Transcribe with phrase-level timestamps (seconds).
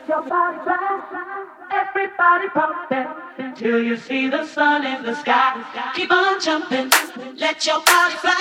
[0.00, 1.46] Let your body fly.
[1.70, 5.60] Everybody pump that till you see the sun in the sky.
[5.94, 6.90] Keep on jumping.
[7.36, 8.32] Let your body fly.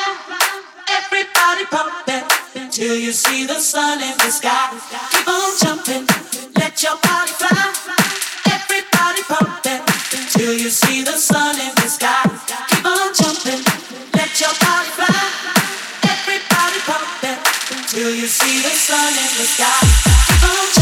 [0.87, 4.71] Everybody pump that till you see the sun in the sky.
[5.11, 6.07] Keep on jumping.
[6.55, 7.75] Let your body fly.
[8.47, 9.83] Everybody pump that
[10.31, 12.23] till you see the sun in the sky.
[12.71, 13.61] Keep on jumping.
[14.15, 15.21] Let your body fly.
[16.07, 17.43] Everybody pump that
[17.91, 19.83] till you see the sun in the sky.
[20.31, 20.78] Keep on.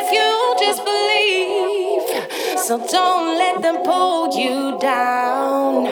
[0.00, 0.30] if you
[0.64, 2.04] just believe.
[2.58, 5.86] So don't let them pull you down.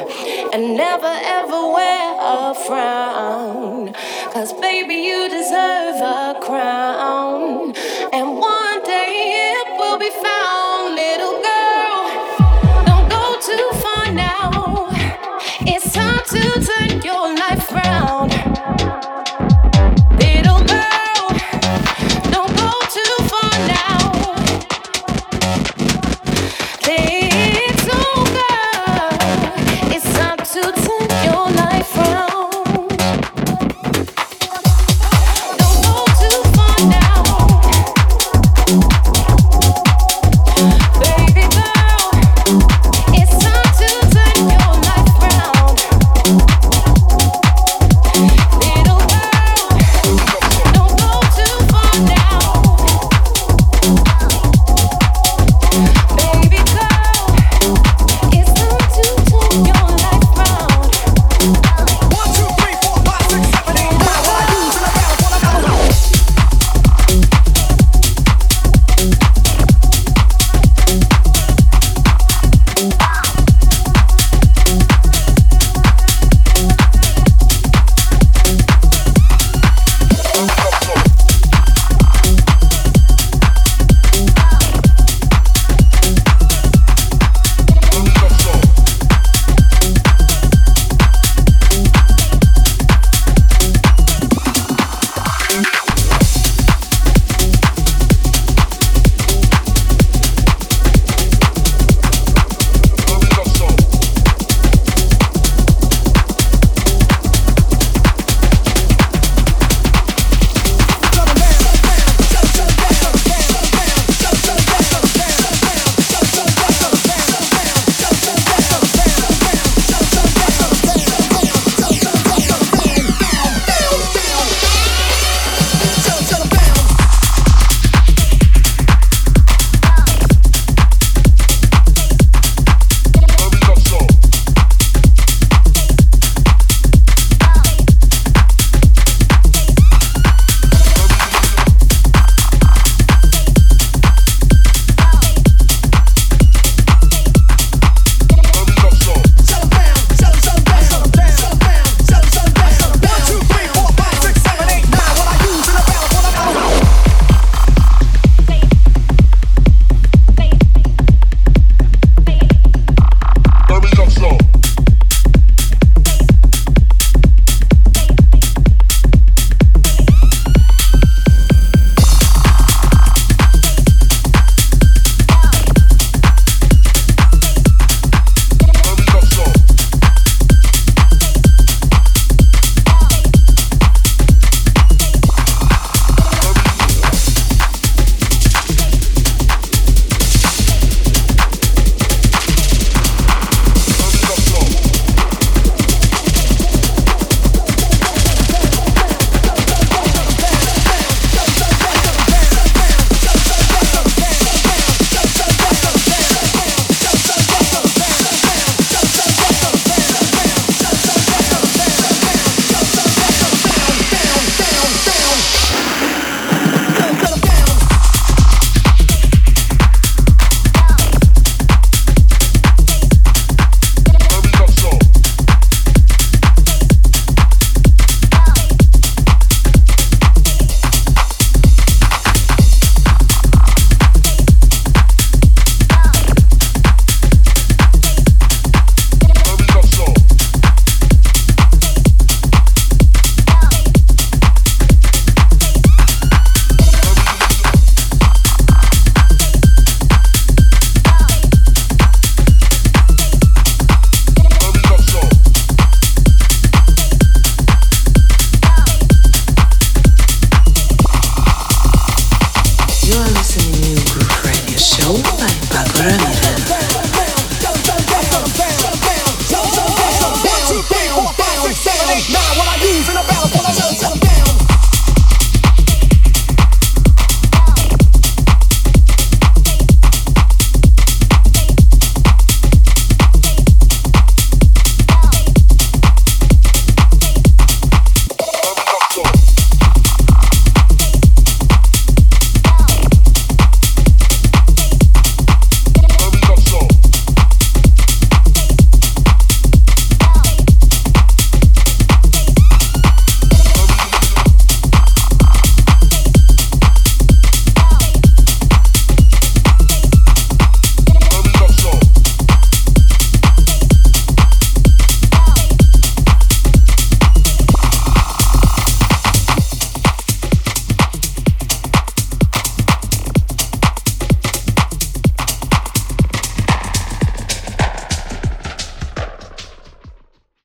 [0.52, 3.92] And never ever wear a frown.
[4.32, 7.69] Cause baby, you deserve a crown.